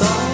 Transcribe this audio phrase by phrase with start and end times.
[0.00, 0.27] ส่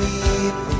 [0.00, 0.79] มื่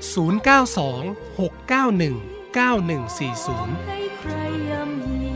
[0.00, 0.04] 092
[1.38, 4.32] 691 9140ให้ใคร
[4.70, 5.34] ย่ำยี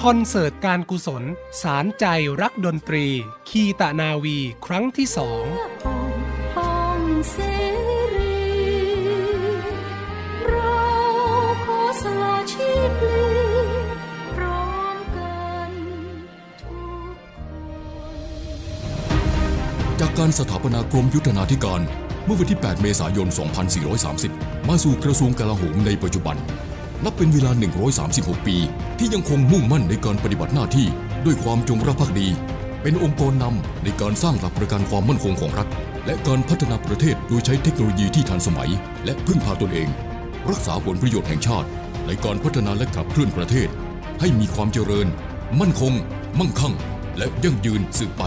[0.00, 1.22] คอนเสิร์ตการกุศล
[1.62, 2.04] สารใจ
[2.42, 3.06] รักดนตรี
[3.48, 5.44] คีตะนาวีครั้งที่สอง
[20.00, 21.80] จากการสถาปนากรมยุทธนาธิการ
[22.26, 23.28] เมื่อวันที่ 8 เมษายน
[23.98, 26.36] 2430 มาสู่กระทรวงกลาโหมในปัจจุบัน
[27.04, 27.50] นับเป็นเวลา
[28.00, 28.56] 136 ปี
[28.98, 30.86] ที่ยังคงมุ่งมั่นในการปฏิบัติหน้าที่
[31.24, 32.28] ด้วยความจงรักภักดี
[32.82, 35.68] เป็นองค์กรนำในการสร้างหลักประกันความมั่นคงของรัฐ
[36.06, 38.70] และการพัฒนาประเทศโดยใช้เทคโนโลยีที่ทันสมัย
[39.04, 39.88] และพึ่งพาตนเอง
[40.50, 41.68] รักษาผลประโยชน์แห่งชาติ
[42.06, 43.68] ในการพัฒนาและขับเคลื่อนประเทศ
[44.20, 45.06] ให้มีความเจริญ
[45.60, 45.92] มั่นคง
[46.38, 46.74] มั่งคั่ง
[47.18, 48.22] และยั่งยืนสืบไป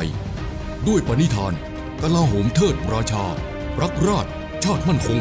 [0.87, 1.53] ด้วยปณิธาน
[2.01, 3.25] กลาโหมเทิดราชา
[3.83, 4.25] รักราช
[4.63, 5.19] ชาติมั่นคง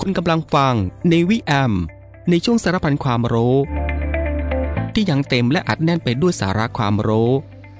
[0.00, 0.74] คุณกำลังฟัง
[1.10, 1.72] ในวิแอม
[2.30, 3.56] ในช่วงสารพันความรู้
[4.94, 7.30] ที่ยังเต็มและอัดแน่นไปด้วยสาระความรู้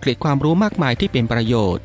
[0.00, 1.84] เกร็ดความรู้มากมายที่เป็นประโยชน์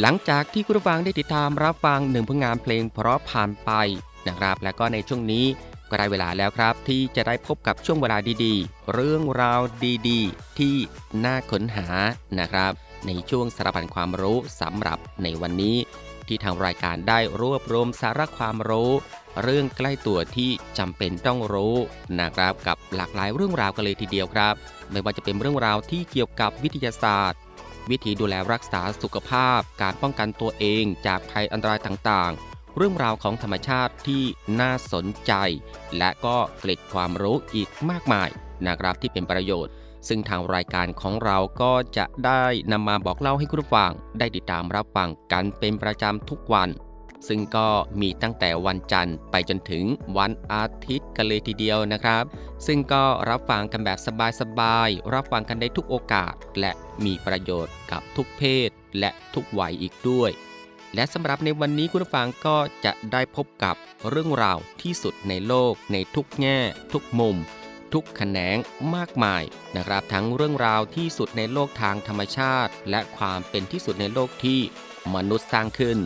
[0.00, 3.70] หลังจากที่คุณผู้ฟังได้ติดตามรับฟังหนึ่งผลงานเพลงเพราะผ่านไป
[4.28, 5.44] นะครับ และก็ในช่วงนี้
[5.90, 9.60] ก็ได้เวลาแล้วครับ ที่จะได้พบกับช่วงเวลาดีๆ เรื่องราว
[10.08, 10.76] ดีๆ ที่
[11.24, 11.86] น่าค้นหา
[12.40, 12.72] นะครับ
[13.06, 15.76] ในช่วงสารพันความรู้สำหรับในวันนี้
[16.26, 18.90] ที่ทางรายการได้รวบรวมสาระความรู้
[19.42, 21.74] เรื่องใกล้ตัวที่จำเป็นต้องรู้
[22.20, 24.54] นะครับกับหลากหลายเรื่องราวกันเลยทีเดียวครับ
[24.90, 27.40] ไม่ว่าจะเป็นเรื่องราวที่เกี่ยวกับวิทยาศาสตร์
[27.90, 34.22] วิธีดูแลรักษาสุขภาพ การป้องกันตัวเองจากภัยอันตรายต่างๆ เรื่องราวของธรรมชาติที่
[34.60, 35.32] น่าสนใจ
[35.98, 38.28] และก็เกล็ดความรู้อีกมากมาย
[38.66, 39.72] นะครับที่เป็นประโยชน์
[40.08, 46.68] ซึ่งทางรายการของเราก็จะได้นำมาบอกเล่าให้คุณฟัง ได้ติดตามรับฟังกันเป็นประจำทุกวัน
[47.28, 47.68] ซึ่งก็
[48.00, 49.84] มีตั้งแต่วันจันทร์ไปจนถึง
[50.18, 52.24] วันอาทิตย์กันเลยทีเดียวนะครับ
[52.66, 53.98] ซึ่งก็รับฟังกันแบบ
[54.40, 56.72] สบายๆ รับฟังกันได้ทุกโอกาส และ
[57.04, 60.30] มีประโยชน์กับทุกเพศ และทุกวัยอีกด้วย
[60.94, 63.76] และสำหรับในวันนี้คุณฟังก็จะได้พบกับ
[64.08, 66.58] เรื่องราวที่สุดในโลกในทุกแง่
[66.92, 67.36] ทุกมุม
[67.92, 68.56] ทุกแขนง
[68.94, 69.42] มากมาย
[69.76, 74.60] นะครับ ทั้งเรื่องราวที่สุดในโลกทางธรรมชาติ และความเป็นที่สุดในโลกที่
[75.14, 75.98] มนุษย์สร้างขึ้น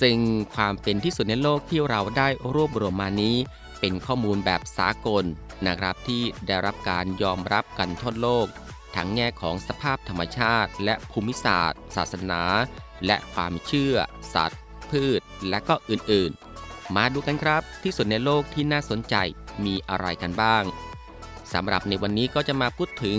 [0.00, 0.18] ซึ่ง
[0.54, 3.36] ความเป็นที่สุดในโลกที่เราได้รวบรวมมานี้
[3.80, 5.24] เป็นข้อมูลแบบสากล
[5.66, 8.46] นะครับที่ได้รับการยอมรับกันทั่วโลก
[8.96, 12.42] ทั้งแง่ของสภาพธรรมชาติ และภูมิศาสตร์ ศาสนา
[13.06, 13.94] และความเชื่อ
[14.34, 14.60] สัตว์
[14.90, 19.14] พืช และก็อื่นๆ มาดูกันครับ ที่สุดในโลกที่น่าสนใจ
[19.64, 20.64] มีอะไรกันบ้าง
[21.52, 23.18] สำหรับในวันนี้ก็จะมาพูดถึง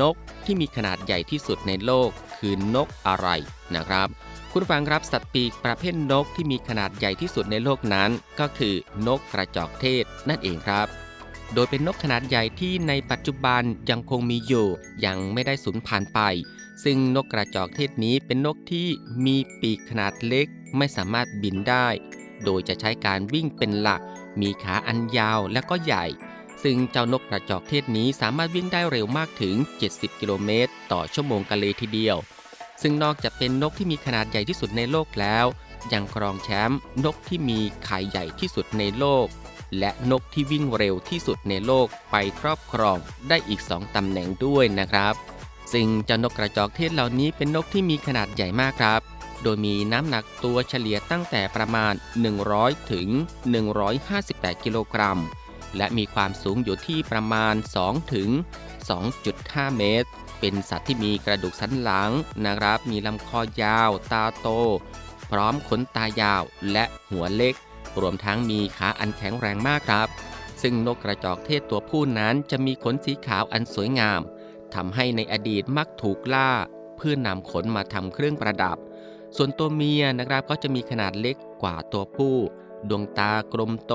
[0.00, 3.28] นกที่มีขนาดใหญ่ที่สุดในโลกคือนกอะไร
[3.74, 4.08] นะครับ
[4.54, 8.74] คุณฟังครับสัตว์ปีกประเภทนกที่มีขนาดใหญ่ที่สุดในโลกนั้น ก็คือ
[9.06, 10.86] นกกระจอกเทศนั่นเองครับ
[11.54, 14.68] โดยเป็นนกขนาดใหญ่ที่ในปัจจุบันยังคงมีอยู่
[15.04, 16.20] ยังไม่ได้สูญพันธุ์ไป
[16.84, 18.88] ซึ่งนกกระจอกเทศนี้เป็นนกที่
[19.24, 21.88] มีปีกขนาดเล็ก ไม่สามารถบินได้
[22.44, 24.02] โดยจะใช้การวิ่งเป็นหลัก
[24.40, 26.06] มีขาอันยาวและก็ใหญ่
[26.62, 29.54] ซึ่งเจ้านกกระจอกเทศนี้สามารถวิ่งได้เร็วมากถึง
[29.88, 32.18] 70 กิโลเมตรต่อชั่วโมงกันเลยทีเดียว
[32.82, 35.46] ซึ่งนอกจากเป็นนกที่มีขนาดใหญ่ที่สุดในโลกแล้ว
[35.92, 39.26] ยังครองแชมป์นกที่มีไข่ใหญ่ที่สุดในโลก
[39.78, 42.96] และนกที่วิ่งเร็วที่สุดในโลกไปครอบครอง
[43.28, 45.14] ได้อีก 2ตำแหน่งด้วยนะครับ
[45.72, 49.00] ซึ่งเจ้านกกระจอกเทศเหล่านี้เป็นนกที่มีขนาดใหญ่มากครับ
[49.42, 51.94] โดยมีน้ำหนักตัวเฉลี่ยตั้งแต่ประมาณ
[52.40, 53.08] 100 ถึง
[53.86, 55.18] 158 กิโลกรัม
[55.76, 58.28] และมีความสูงอยู่ที่ประมาณ 2 ถึง
[59.02, 60.08] 2.5 เมตร
[60.40, 62.10] เป็นสัตว์ที่มีกระดูกสันหลัง
[62.44, 64.48] นะครับ มีลำคอยาว ตาโต
[65.30, 66.42] พร้อมขนตายาว
[66.72, 67.54] และหัวเล็ก
[68.00, 70.08] รวมทั้งมีขาอันแข็งแรงมากครับ
[70.62, 74.20] ซึ่งนกกระจอกเทศตัวผู้นั้นจะมีขนสีขาวอันสวยงาม
[74.74, 76.50] ทำให้ในอดีตมักถูกล่า
[76.96, 78.76] เพื่อนำขนมาทำเครื่องประดับ
[79.36, 82.34] ส่วนตัวเมียนะครับก็จะมีขนาดเล็กกว่าตัวผู้
[82.88, 83.94] ดวงตากลมโต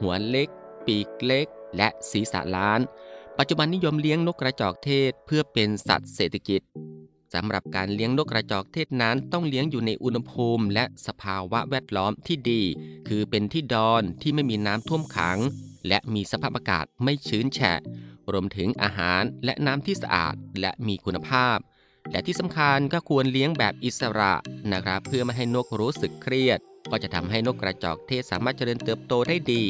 [0.00, 0.48] หัวเล็ก
[0.86, 2.80] ปีกเล็ก และศีรษะล้าน
[3.38, 6.60] ปัจจุบันนิยมเลี้ยงนกกระจอกเทศเพื่อเป็นสัตว์เศรษฐกิจ
[7.34, 12.62] สำหรับการเลี้ยงนกกระจอกเทศนั้นต้องเลี้ยงอยู่ในอุณหภูมิ และสภาวะแวดล้อมที่ดี
[13.08, 15.38] คือเป็นที่ดอนที่ไม่มีน้ำท่วมขัง
[15.88, 17.80] และมีสภาพอากาศไม่ชื้นแฉะ
[18.32, 21.58] รวมถึงอาหารและน้ำที่สะอาดและมีคุณภาพ
[22.10, 24.34] และที่สำคัญก็ควรเลี้ยงแบบอิสระ
[24.72, 26.58] นะครับ เพื่อไม่ให้นกรู้สึกเครียด
[26.90, 29.62] ก็จะทำให้นกกระจอกเทศสามารถเจริญเติบโตได้ดี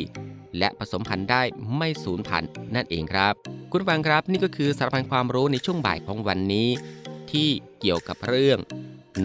[0.58, 1.42] และผสมพันธุ์ได้
[1.76, 3.34] ไม่สูญพันธุ์นั่นเองครับ
[3.72, 6.68] คุณฟังครับนี่ก็คือสารพันความรู้ในช่วงบ่ายของวันนี้
[7.30, 7.48] ที่
[7.80, 8.58] เกี่ยวกับเรื่อง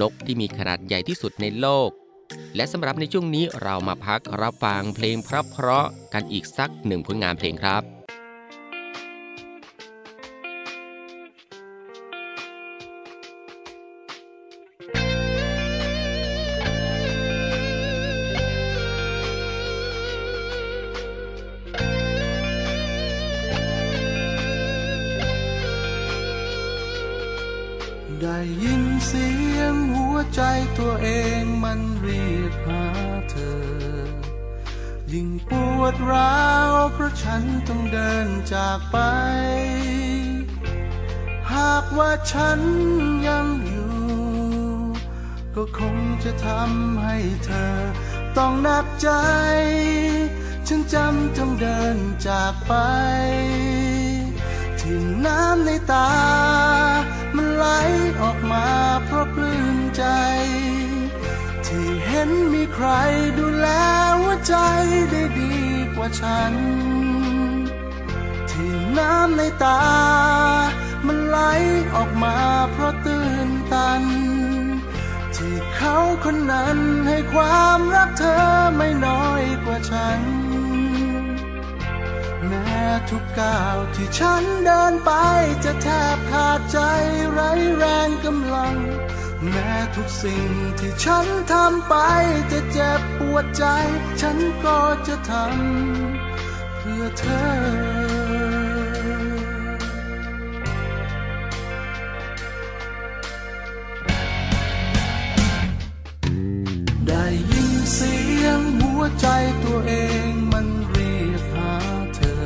[0.01, 1.89] นกที่มีขนาดใหญ่ที่สุดในโลก
[2.55, 8.00] และสำหรับในช่วงนี้เรามาพักรับฟังเพลงเพราะๆกันอีกสักหนึ่งผลงานเพลงครับ
[60.01, 60.09] ใจ
[61.65, 62.87] ที่เห็นมีใคร
[63.39, 63.67] ดูแล
[64.19, 64.55] หัวใจ
[65.11, 65.55] ได้ดี
[65.95, 66.53] กว่าฉัน
[68.49, 69.81] ที่น้ำในตา
[71.05, 71.37] มันไหล
[71.95, 72.37] ออกมา
[72.71, 74.03] เพราะตื่นตัน
[75.35, 76.77] ที่เขาคนนั้น
[77.07, 78.37] ให้ความรักเธอ
[78.77, 80.21] ไม่น้อยกว่าฉัน
[82.47, 85.11] แม้ทุกก้าวที่ฉันเดินไป
[85.65, 86.77] จะแทบขาดใจ
[87.31, 88.75] ไร้แรงกำลัง
[89.49, 90.49] แม้ทุกสิ่ง
[90.79, 91.93] ที่ฉันทำไป
[92.51, 93.63] จะเจ็บปวดใจ
[94.21, 97.41] ฉันก็จะทำเพื่อเธอ
[107.07, 109.27] ได้ยินเสียงหัวใจ
[109.63, 109.93] ตัวเอ
[110.29, 111.73] งมันเรียกหา
[112.15, 112.43] เธอ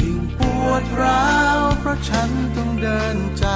[0.00, 1.26] ยิ่งปวดร้า
[1.58, 3.55] วเพราะฉันต้องเดินจา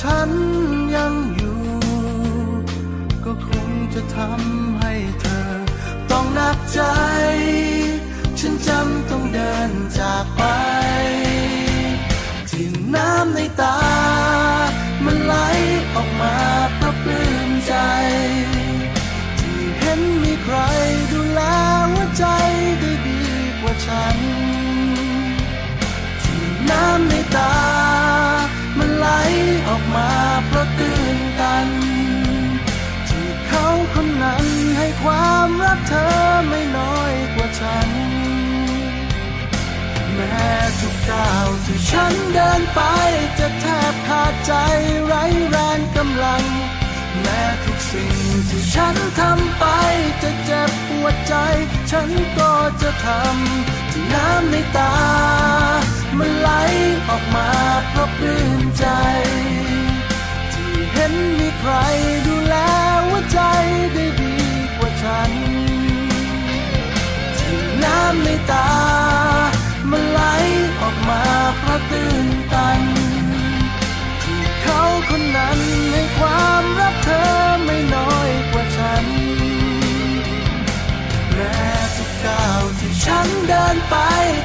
[0.00, 0.30] ฉัน
[0.94, 1.60] ยังอยู่
[3.24, 5.48] ก็คงจะทำให้เธอ
[6.10, 6.80] ต้องหนักใจ
[8.38, 10.42] ฉันจำต้องเดินจากไป
[12.50, 13.76] ที่น้ำในตา
[35.02, 36.06] ความรักเธอ
[36.48, 37.88] ไม่น้อยกว่าฉัน
[40.14, 40.48] แม้
[40.80, 42.80] ทุกก้าวที่ฉันเดินไป
[43.38, 44.52] จะแทบขาดใจ
[45.06, 46.44] ไร้แรงกำลัง
[47.20, 48.14] แม้ทุกสิ่ง
[48.50, 49.64] ที่ฉันทำไป
[50.22, 51.34] จะเจ็บปวดใจ
[51.90, 54.94] ฉันก็จะทำที่น้ำในตา
[56.18, 56.50] มันไหล
[57.08, 57.50] ออกมา
[57.88, 58.86] เพราะปลื้มใจ
[60.52, 61.72] ที่เห็นมีใคร
[62.26, 68.68] ดูำในตา
[69.90, 70.20] มันไหล
[70.80, 71.22] ออกมา
[71.58, 72.80] เพราะตื่นตัน
[74.22, 75.58] ที่เขาคนนั้น
[75.92, 77.22] ให้ความรักเธอ
[77.64, 79.06] ไม่น้อยกว่าฉัน
[81.34, 81.58] แม้
[81.96, 83.96] ทุกก้าวที่ฉันเดินไป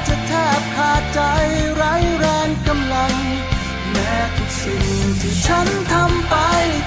[0.06, 1.20] จะแทบขาดใจ
[1.74, 3.14] ไร้แรงกำลัง
[3.90, 4.86] แม้ทุกสิ่ง
[5.20, 6.34] ที่ฉันทำไป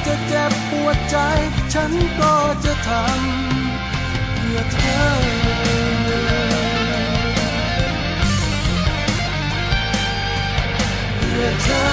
[0.06, 1.18] จะเจ็บปวดใจ
[1.74, 2.36] ฉันก็
[2.66, 5.77] จะทำเพื่อเธอ
[11.40, 11.84] พื่อเธอ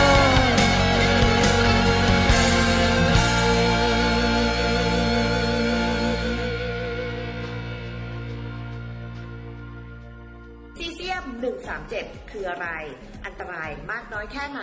[10.79, 11.25] ซีเซียม
[11.83, 12.69] 137 คืออะไร
[13.25, 14.63] อันตรายมากน้อยแค่ไหน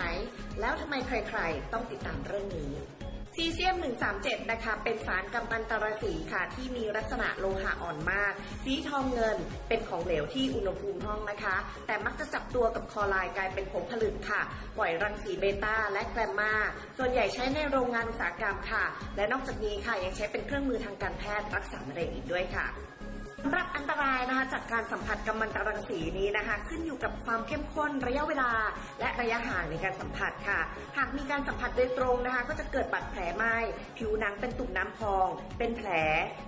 [0.59, 2.73] แล้วทำไมใครๆ ต้องติดตามเรื่องนี้
[3.43, 3.75] ซีเซียม
[4.13, 11.55] 137 นะคะ เป็นสารกำมันตรสีค่ะ ที่มีลักษณะโลหะอ่อนมาก สีทองเงินเป็นของเหลวที่อุณหภูมิห้องนะคะ
[11.87, 14.41] แต่มักจะจับตัวกับคลอไรด์กลายเป็นผงผลึกค่ะ
[14.77, 16.53] ปล่อยรังสีเบต้าและแกรมมา
[16.97, 18.83] ส่วนใหญ่ใช้ในโรงงานอุตสาหกรรมค่ะ
[19.15, 22.90] และนอกจากนี้ค่ะยังใช้เป็นเครื่องมือทางการแพทย์รักษามะเร็งอีกด้วยค่ะ
[23.43, 28.51] สำหรับอันตรายนะคะจากการสัมผัสกัมมันตรังสีนี้นะคะ ขึ้นอยู่กับความเข้มข้นระยะเวลา
[28.99, 30.59] และระยะห่างในการสัมผัสค่ะ
[30.97, 33.55] หากมีการสัมผัสโดยตรงนะคะ ก็จะเกิดบาดแผลไหม้
[33.97, 35.27] ผิวหนังเป็นตุ่มน้ำพอง
[35.57, 35.89] เป็นแผล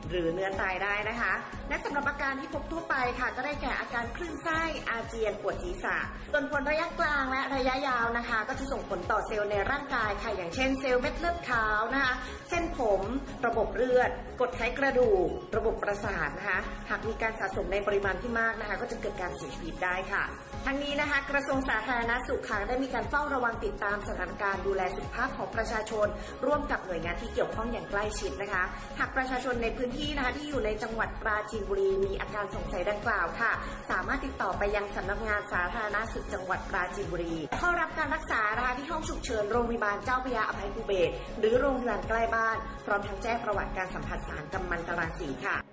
[0.09, 1.33] หรือเนื้อตายได้นะคะ
[1.69, 5.97] และสำหรับอาการที่พบทั่วไปค่ะ ก็ได้แก่อาการคลื่นไส้อาเจียนปวดศีรษะ
[6.31, 12.13] ส่วนผลระยะกลางและระยะยาวนะคะ ก็จะส่งผลต่อเซลล์ในร่างกายค่ะอย่างเช่นเซลล์เม็ดเลือดขาวนะคะ
[12.49, 13.01] เส้นผม
[13.45, 15.11] ระบบเลือดกดไขกระดู
[15.53, 20.23] ก ระบบประสาทนะคะหากมีการสะสมในปริมาณที่มากนะคะ ก็จะเกิดการเสียชีวิตได้ค่ะ
[20.65, 26.07] ทั้งนี้นะคะ กระทรวงสาธารณสุขค่ะได้มีการเฝ้าระวังติดตามสถานการณ์ดูแลสุขภาพของประชาชน
[26.45, 28.63] ร่วมกับหน่วยงานที่เกี่ยวข้องอย่างใกล้ชิดนะคะ
[28.99, 33.51] หากประชาชนในพื้นที่นะคะที่อยู่ในจังหวัดปราจีนบุรีมีอาการสงสัยดังกล่าวค่ะ
[33.91, 45.72] สามารถติดต่อไปยังสำนักงานสาธารณสุขจังหวัดปราจีนบุรีเข้ารับการรักษานะคะที่ห้องฉุกเฉินโรงพยาบาลเจ้าพระยาอภัยภูเบศหรือโรงพยาบาลใกล้บ้าน พร้อมทั้งแจ้งประวัติการสัมผัสสารกำมันตรังสีค่ะ